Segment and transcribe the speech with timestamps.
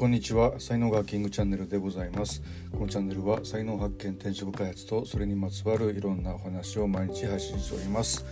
[0.00, 0.58] こんにちは。
[0.58, 2.42] 才能ガーキングチャンネルでございます。
[2.72, 8.24] このチャンネルは才能発見転職開発とそれにまつわるいろんなお話を毎日配信しております。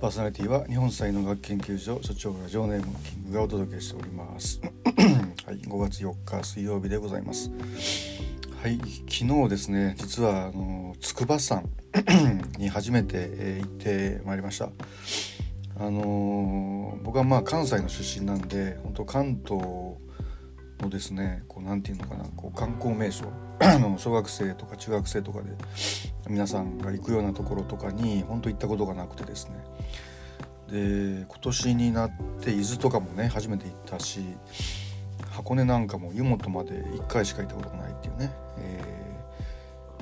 [0.00, 4.60] パーソナリティは日本才能学研究所所長ラジオネームキングがお届けしております。
[5.46, 7.52] はい5月4日水曜日でございます。
[8.60, 11.62] はい昨日ですね実はあの筑波山
[12.58, 14.70] に初めて、えー、行ってまいりました。
[15.78, 20.04] あのー、僕はまあ関西の出身なんで本当関東
[20.80, 23.26] のですねこうなんていうのかなこう観光名所
[23.98, 25.50] 小学生とか中学生とかで
[26.28, 29.64] 皆さんが行くようなところとかに本当行ったことがなくてですね
[30.70, 34.20] で今年になって伊豆とかもね初めて行ったし
[35.30, 38.82] 箱根なんかも湯本まで1回しか行ったことがないっていうね、え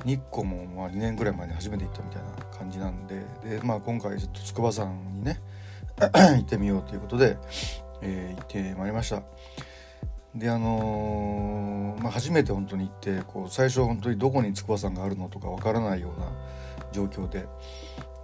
[0.00, 5.40] ー、日光もまあ2年ぐらい前に初めて行ったみたいな感じなんでで、まあ、今回ちょっと筑波山にね
[6.00, 7.36] 行ってみようということで、
[8.00, 9.22] えー、行ってまいりました。
[10.34, 16.26] であのー、まあ、初めて本当に行ってこう最初本当にどこに筑波山があるのとかわからないような
[16.92, 17.46] 状況で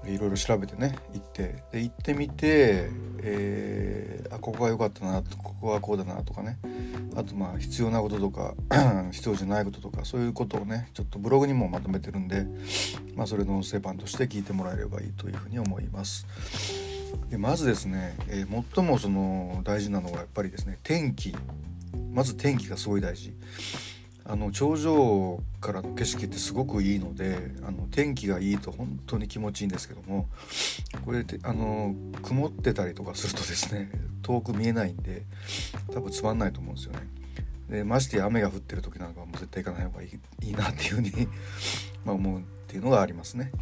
[0.06, 2.91] いろいろ調べてね行ってで行ってみて、
[3.22, 6.58] えー、あここが良かったなここはこうだなとかね
[7.14, 8.55] あとまあ必要なこととか
[9.12, 12.47] 必要じゃないこととかそういうことをねちょっとブログにもまとめてるんで、
[13.14, 16.27] まあ、それの音声版として聞いてもらえればいいというふうに思います。
[17.28, 21.34] でまずですね、えー、最もその大事なのはやっぱりですね天気
[22.12, 23.33] まず天気がすごい大事
[24.25, 30.28] あの頂上からの景色ってすごくいいのであの天気がいいと本当に気持ちいいんですけども
[31.05, 33.91] これあの曇ってたりとかするとですね
[34.22, 35.22] 遠く見えないんで
[35.92, 37.00] 多分つまんないと思うんですよね。
[37.69, 41.12] でましてや雨が降ってる時なんかはもう絶対行かない方がいいいいなっていうふうに
[42.05, 43.53] ま思うっていうのがありますね。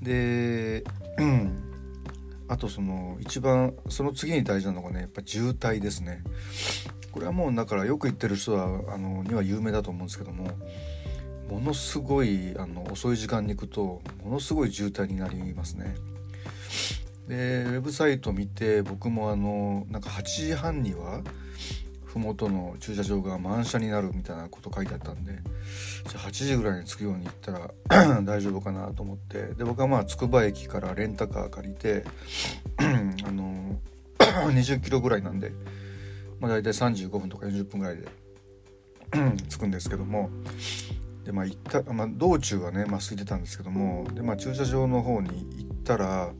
[0.00, 0.84] で、
[1.18, 1.62] うん、
[2.48, 6.22] あとその一番その次に大事なのがねやっぱ渋滞ですね。
[7.12, 10.48] これはもうだからよく行ってる人はあのには有名だと思うんですけども
[11.48, 15.94] ものすごいあの遅い時間に行くとものすごい渋滞になりますね。
[17.28, 21.22] でウェブサイト見て僕もあのなんか8時半には
[22.06, 25.32] 麓の駐車場が満車になるみたいなこと書いてあったんで
[26.08, 32.04] じゃあ8時ぐらいに着くように行ったら 大丈夫かなと思ってで僕はまあつくば駅からレンタカー借りて
[32.76, 33.76] あの
[34.18, 35.52] 20キロぐらいなんで
[36.42, 38.08] まあ、大体35分とか40分ぐらいで
[39.48, 40.28] 着くんですけども
[41.24, 46.32] で、まあ行ったまあ、道中はね、まあ、空いてたんですけどもで、まあ、駐車場の方に行ったら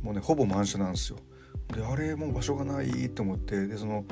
[0.00, 1.18] もうねほぼ満車なんですよ。
[1.74, 4.04] であれもう場所がないと思ってでその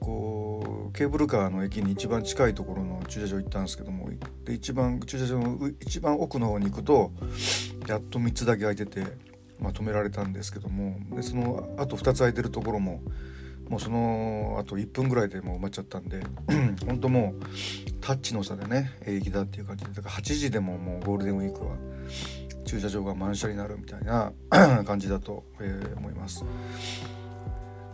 [0.00, 4.10] こうケーブルカーの駅に一番近いところの駐車場行ったんですけども
[4.44, 7.12] で一番駐車場の一番奥の方に行くと
[7.86, 9.04] やっと3つだけ空いてて、
[9.60, 13.00] まあ、止められたんですけどもでそのあと2つ空いてるところも
[13.68, 16.22] もうそのあと1分ぐらいでもう埋まっちゃったんで
[16.86, 17.44] 本当もう
[18.00, 21.76] タッチの差でね平気だっていう感じでだから8時でももうゴールデンウィークは
[22.64, 24.32] 駐車場が満車になるみたいな
[24.84, 26.44] 感じだと、えー、思います。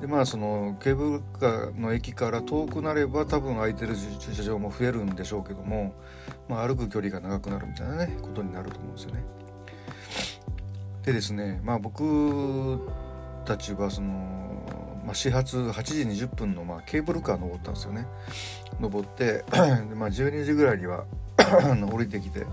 [0.00, 5.94] でまあそのケーブルカーの駅から遠くなれば多分空いてる駐車場も増えるんでしょうけども、
[6.48, 9.24] まあ、歩く距離が長くなるみたいなねことになると思うんですよね。
[11.04, 12.80] でですねまあ僕
[13.44, 14.43] たちはその
[15.04, 18.06] まあ、始発8時20分の、まあ、ケーブルカー登ったんですよね。
[18.80, 19.44] 登って、
[19.94, 21.04] まあ、12時ぐらいには
[21.92, 22.46] 降りてきて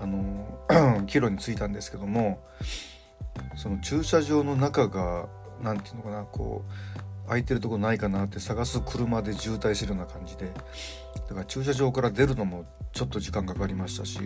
[0.00, 2.40] あの 帰路に着いたんですけども
[3.56, 5.28] その駐車場の中が
[5.62, 10.46] 何て言うのかなこう空いてるとこないかなって探す車で渋滞してるような感じで
[11.28, 14.18] だから駐車場から出るのもちょっと時間かかりましたし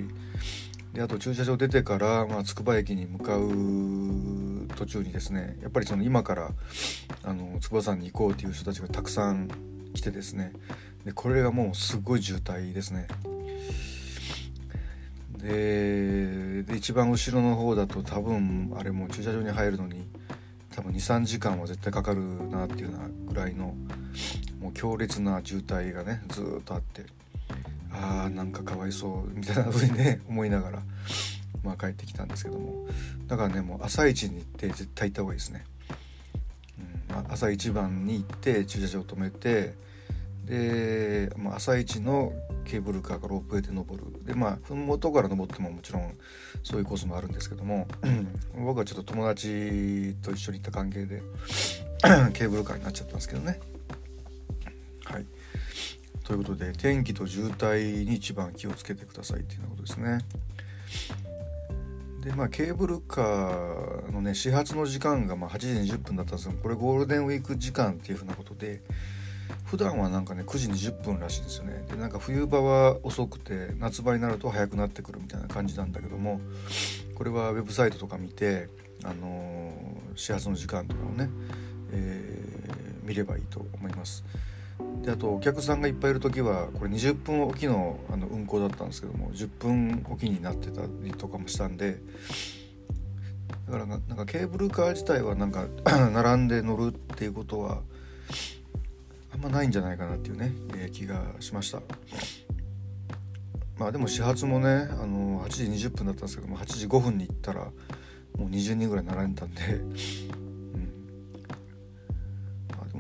[0.92, 3.42] であと駐車場出てから、まあ、筑波駅に向かう
[4.76, 6.50] 途中にですねやっぱりその今から
[7.24, 9.48] あの筑波山に行こうという人たちがたくさん
[9.94, 10.52] 来てですね
[11.04, 13.08] でこれがもうすごい渋滞ですね。
[15.38, 20.06] で一番後ろの方だと多分あれも駐車場に入るのに
[20.74, 23.74] 多分23時間は絶対かかるなっていうようなぐらいの
[24.60, 27.04] もう強烈な渋滞がねずっとあって
[27.92, 30.82] あーなんかかわいそうみたいな風にね思いながら
[31.66, 32.86] まあ帰ってきたんですけども。
[33.26, 35.64] だからねもう朝一に行って絶対行った方がいいですね、
[37.08, 39.74] うんまあ、朝一番に行って駐車場止めて
[40.44, 42.32] で、まあ、朝一の
[42.64, 44.24] ケーブルカーがロープウェイで登る。
[44.24, 46.14] でまあ麓から登ってももちろん
[46.62, 47.86] そういうコースもあるんですけども
[48.56, 51.22] 僕はちょっと友達と一緒に行った関係で
[52.32, 53.60] ケーブルカーになっちゃったんですけどね。
[55.04, 55.26] はい。
[56.24, 60.18] ということで天気と渋滞に一番気をつけてくださいっていうようなことですね。
[62.26, 68.82] でまあケーブルカーのね始発の時間がま8時20分だったんですけどこれゴールデンウィーク時間っていうふうなことで
[69.64, 71.84] 普段はなんかね9時20分らしいんですよね。
[71.88, 76.40] でなんか冬場は遅くて夏場になると早くなってくるみたいな感じなんだけども
[77.14, 78.70] これはウェブサイトとか見て、
[79.04, 81.30] あのー、始発の時間とかをね、
[81.92, 84.24] えー、見ればいいと思います。
[85.02, 91.98] であとお客さんがいっぱいいる時はこれ20分おきのあの運行だったんですけども10分おきになってたりとかもしたんで
[93.66, 95.66] だからなんかケーブルカー自体はなんか
[96.12, 97.82] 並んで乗るっていうことは
[99.32, 101.82] あんまないんじゃないかなっていうね、えー、気がしました。
[103.78, 107.60] まあでも始発もねあの8時20分だったんですけども8時5分に行ったら
[108.38, 109.62] もう20人ぐらい並んでたんで、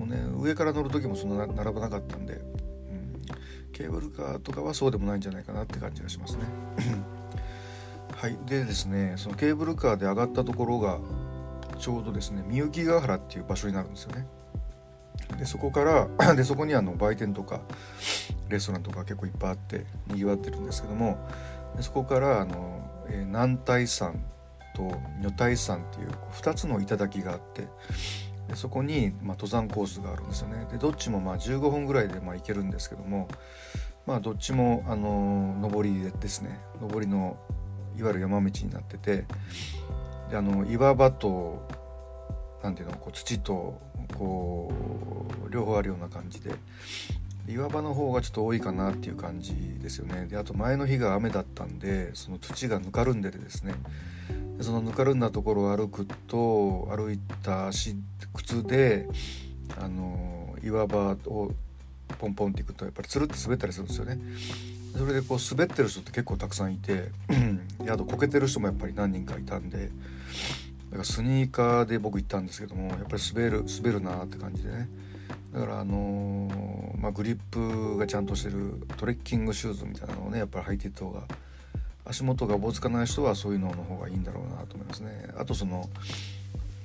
[0.06, 3.22] ね上から乗る時もそんな並ばなかったんで、うん、
[3.72, 6.44] ケーブルカーとかはそうでもないんじゃないかなって感じがしますね。
[8.16, 8.38] はい。
[8.46, 10.98] でですねそのケーブルカーで上がったところが
[11.78, 14.26] ちょうどですねみゆきヶ原っていう場所になるんですよね。
[15.38, 17.60] でそこから でそこにあの売店とか
[18.48, 21.18] レストランとか結構いっぱいあってにぎわってるんですけども
[21.76, 24.14] でそこからあの、えー、南大山
[24.74, 24.82] と
[25.20, 27.68] 女体山っていう2つの頂があって
[28.48, 30.66] でそこに、ま、登山コースがあるんですよね。
[30.70, 33.28] でどっちもまあ15分ぐらいでまあ行けるんですけども
[34.06, 36.60] まあどっちもあの上りですね。
[36.80, 37.36] 上りの
[37.98, 39.24] いわゆる山道になってて
[40.30, 41.66] であの岩場と
[42.62, 43.80] 何ていうのこう土と
[44.14, 44.72] こ
[45.48, 46.52] う両方あるような感じで
[47.48, 50.26] 岩場の方がちょっと多いかなっていう感じですよね。
[50.26, 53.74] であと前の日が雨だったんでその土がぬかるんでてですね
[54.60, 57.96] そのぬかるんだところを歩くと歩いた足
[58.34, 59.08] 靴で
[59.78, 61.52] あの岩場を
[62.18, 64.18] ポンポンっていくとやっぱりつるって滑ったりするんですよね。
[64.96, 67.10] それでこう滑ってる人って結構たくさんいて
[67.90, 69.90] あとこけてる人もやっぱり何人かいたんで
[70.90, 74.88] だからスニーカーで僕行ったんですけどもやっぱり滑る滑るなって感じでね。
[75.52, 81.22] だからあのー、まあ、グリップがちゃんとしてるトレッキングシューズみたいなのをねやっぱり履いていった方が
[82.04, 84.32] 足元がおぼつかない人はそういうのの方がいいんだ
[84.86, 85.28] ますね。
[85.36, 85.88] あとその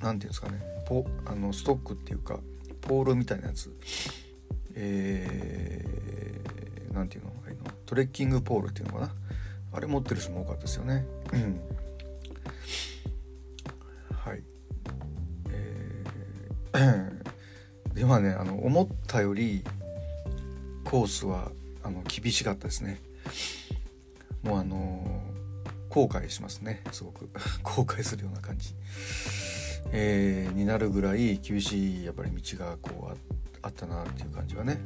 [0.00, 0.60] て言うんですかね。
[0.86, 2.38] ポあのストックっていうか
[2.80, 3.74] ポールみたいなやつ。
[4.74, 7.56] えー、て言うのあの？
[7.86, 9.14] トレッキングポールっていうのかな？
[9.72, 11.06] あれ持ってる人も多かったですよね。
[14.12, 14.42] はい。
[15.50, 17.22] えー
[17.94, 19.62] でまあねあの思ったより
[20.82, 21.52] コースは
[21.82, 23.02] あの厳しかったですね。
[24.42, 25.11] もうあの
[25.92, 26.82] 後悔しますね。
[26.90, 27.28] すごく。
[27.62, 28.74] 後悔するような感じ、
[29.92, 33.16] えー、になるぐらい厳しいやっぱり道がこう
[33.60, 34.78] あったなっていう感じはね、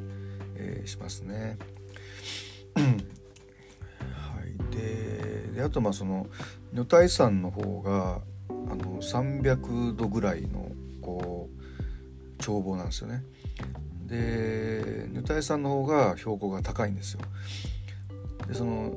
[0.56, 1.58] えー、しますね。
[2.74, 2.82] は
[4.44, 4.74] い。
[4.74, 6.26] でであとまあその
[6.72, 13.22] 女体山の方があの300度ぐらいのこう眺望なんですよね。
[14.06, 17.20] で女体山の方が標高が高いんですよ。
[18.48, 18.92] でその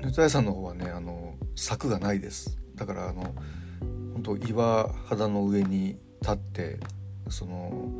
[0.00, 2.58] 女体山の方はねあの柵がないです。
[2.74, 3.34] だからあの
[4.14, 6.78] 本当岩肌の上に立って
[7.28, 7.90] その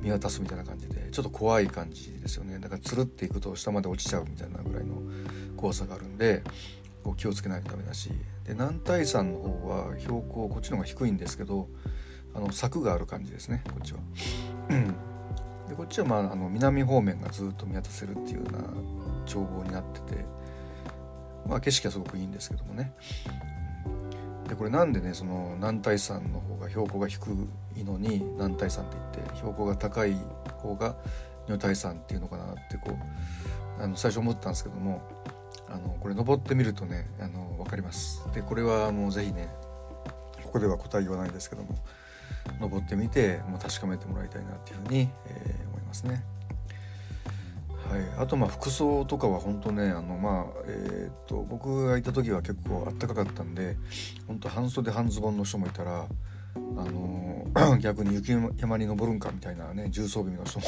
[0.00, 2.58] 見渡すみたいな感じでちょっと怖い感じですよね。
[2.58, 5.02] だからつるっていくと下まで落ちちゃうみたいなぐらいの
[5.56, 6.42] 怖さがあるんで
[7.04, 8.10] こう気をつけないとダメだし。
[8.44, 11.68] で南大山の方は標高こっちの方が低いんですけど
[12.34, 14.00] あの柵がある感じですねこっちは。
[15.68, 18.58] でこっちは、まあ、あの南方面がずっと見渡せるっていうような
[19.26, 20.24] 眺望になってて、
[21.46, 22.92] まあ、景色はすごくいいんですけどもね。
[24.48, 27.20] でこれなんでねその南大山の方が標高が低
[27.76, 30.14] いのに南大山って言って標高が高い
[30.58, 30.94] 方が
[31.46, 35.02] 女体山っていうのかなってこうあの最初思ったんですけども
[35.68, 38.28] あのこれ登ってみるとねあの分かります。
[38.34, 39.48] でこれはもう是非ね
[40.44, 41.74] ここでは答え言わないですけども
[42.60, 46.22] 登ってみてもう確かめてもらいたいなっていうふうに、えー、思いますね。
[47.92, 53.76] はい、あとまあ服装とかは本当ねあのまあえっ、と僕がいた時は結構あったかかったんで
[54.26, 56.06] 本当半袖半ズボンの人もいたら
[56.54, 57.46] あの
[57.80, 60.66] 逆に雪山に登るんかみたいなね重装備の人も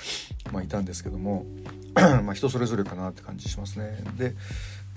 [0.50, 1.44] まあいたんですけども
[2.24, 4.02] ま人それぞれかなって感じしますね。
[4.16, 4.34] でやっ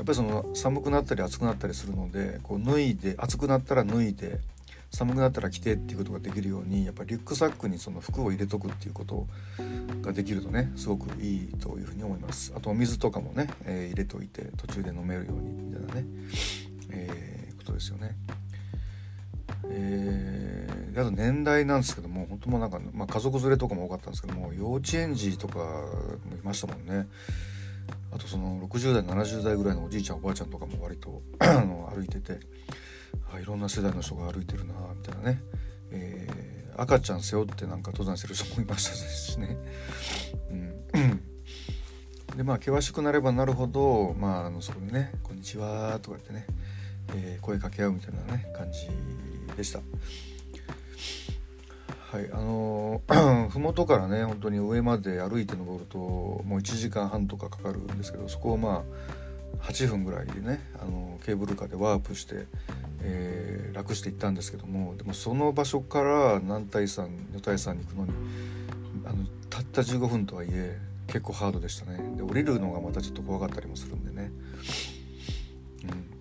[0.06, 4.40] ぱりその寒くなったり暑くなったりするのでこう脱いで暑くなったら脱いで
[4.92, 9.28] 寒くなったら着てっていうことができるようにやっぱりリュックサックにその服を入れとくっていうこと
[10.02, 12.54] ができるとねすごくいいというふうに思います。
[12.56, 16.06] あとお水とかもね、えー、入れといて途中で飲めるようにみたいなね、
[16.92, 18.16] えー、ことですよね。
[19.68, 27.08] えー、あと年代なんですけども本当もなんか、まあ、家族連れとかも多かったんですけども幼稚園児とかもいましたもんね。
[28.12, 32.40] あとその60代70代ぐらいのおじいちゃんおばあちゃんとかも割と 歩いてて
[33.34, 35.42] あいろんな世代の人が歩いてるなみたいなね、
[35.92, 39.58] え赤ちゃん背負ってなんか登山してる人もいましたしね。
[40.94, 41.22] うん
[42.36, 46.46] でまあ険しくなればなるほど、まあ、あのそこにね「こんにちは」とか言ってね、
[47.16, 48.90] えー、声かけ合うみたいなね感じ
[49.56, 49.80] でした。
[52.16, 58.86] はいあのー、 麓からね本当に上まで歩いて登るともう1時間半とかかかるんですけどそこをま
[59.60, 62.46] あ8分ぐらいでね、あの、ケーブルカーでワープして、
[63.02, 68.12] えー、楽して行ったんですけどもでもその場所から南大山女体山に行くのに
[69.06, 74.32] あのたった15分とはいえ結構ハードでしたねで降りるのがまたちょっと怖かったりもするんでね。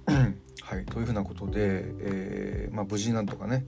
[0.09, 3.67] うん はい、というふうなことで、えーまあ、無事なんとかね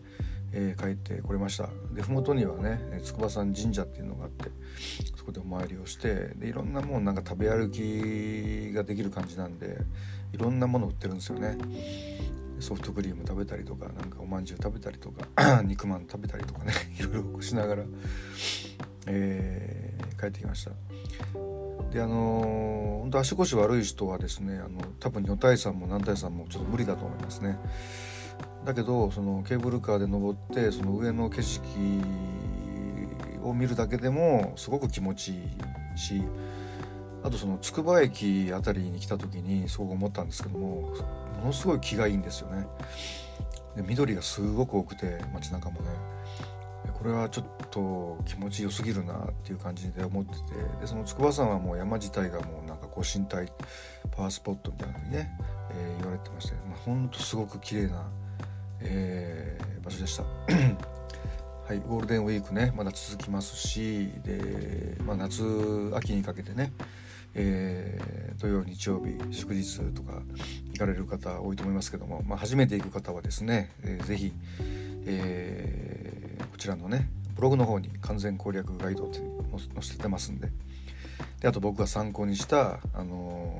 [0.53, 1.69] えー、帰ってこれました。
[1.93, 4.50] で麓にはね筑波山神社っていうのがあって
[5.17, 9.79] そこでお参りをしてでいろんなもんなんか食べ歩きができる感じなんで
[10.33, 11.57] いろんなもの売ってるんですよね。
[12.59, 17.83] ソフトクリーム食べたりとかなんかおまんじゅう食べたりとか 肉まん食べたりとかね いろいろしながら、
[19.07, 20.71] えー、帰ってきました。
[21.93, 27.59] であのー、本当足腰悪い人はですねあの多分女体山も男体山もちょっと無理だと思いますね。
[28.66, 31.62] だけどそのケーブルカーで登ってその上の景色
[33.44, 35.35] を見るだけでもすごく気持ちい
[35.94, 36.20] いし
[37.23, 40.92] あとそのつくば駅辺りに来た時にすごく思ったんですけども
[41.38, 42.66] ものすごい気がいいんですよね。
[43.76, 45.88] で緑がすごく多くて街中もね
[46.92, 50.38] これはちょっと気持ちよすぎるなっていう感じで思ってて
[50.80, 53.46] でその筑波山はもう山自体がもうなんかこう身体
[54.11, 55.30] パワースポットみたいなのにね、
[55.70, 58.08] えー、言われてまして、まあ、ほんとすごく綺麗な
[58.80, 60.25] えー、場所でした。
[61.66, 65.42] はい、ゴールデンウィークねまだ続きますしで、まあ、夏
[65.97, 66.73] 秋にかけてね、
[67.35, 70.23] えー、土曜日曜日祝日とか
[70.73, 74.33] 行かれる方多いと思いますけども、まあ、初めて行く方はですね、えー、ぜひ、
[75.06, 80.52] えー、こちらのねブログの方に完全攻略ガイドって載せてますんで
[81.40, 83.59] であと僕が参考にした、あの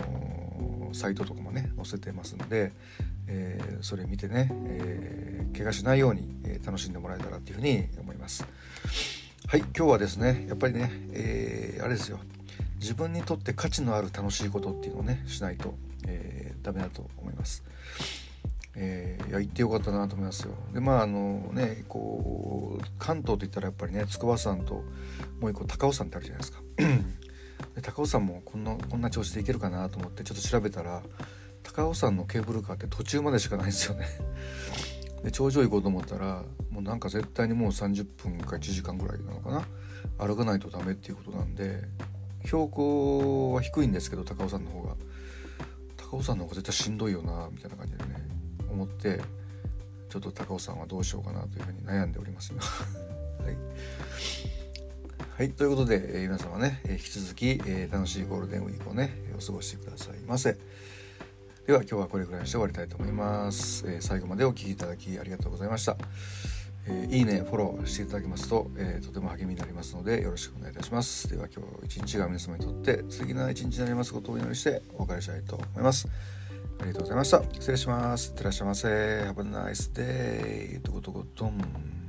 [0.92, 2.73] ー、サイトとかもね載せてますんで、
[3.28, 8.47] えー、それ見てね、えー、怪我しないように、え楽しんでもらえたらっていうふうに思います。
[9.47, 12.18] はい今日はですねやっぱりね、えあれですよ
[12.80, 15.75] 自分にとって価値のある楽しいことっていうのをねしないと、
[16.06, 17.64] えー、ダメだと思います。
[18.78, 20.54] えー、いや行ってよかったなと思いますよ。
[20.73, 24.85] でまああのねこう関東といったらやっぱりね筑波山と
[25.40, 26.61] もう一個高尾山ってあるじゃないですか。
[27.75, 31.02] で高尾山もこんなこんな調子で行けるかなと思ってちょっと調べたら
[31.75, 34.06] 高尾山のケーブルカーって途中までしかないんですよね。
[35.25, 39.66] で頂上行こうと思ったらもうなんか絶対にもう30分か1時間ぐらいなのかな。
[40.18, 41.82] 歩かないとダメっていうことなんで
[42.44, 44.96] 標高は低いんですけど高尾山の方が。
[45.96, 48.28] 高尾山の方が絶対しんどいよなみたいな感じでね
[48.70, 49.20] 思って
[50.08, 52.52] ちょっと高尾山はどうしようかなというふうに悩んでおります。
[52.54, 52.61] は
[53.50, 53.56] い、
[55.37, 60.56] はい、ということで、えー、皆様ね、えー、引き続き、えー、楽しいゴールデンウィークをねお過ごしくださいませ。
[61.66, 65.96] では今日はこれぐらいにして終わりたいと思います、えー、最後までお聴きいただきありがとうございました、
[66.87, 71.28] えー、いいねフォローしていただけますと、えー、とても励みになりますのでよろしくお願いいたします。
[71.28, 76.06] では今日一日が皆様にとって素敵な一日になりますことをお祈りしてお別れしたいと思います。
[76.78, 77.42] ありがとうございました。
[77.52, 78.28] 失礼します。
[78.28, 78.88] いってらっしゃいませ。
[78.88, 81.46] Have a nice day とことこと。
[81.46, 82.05] ん。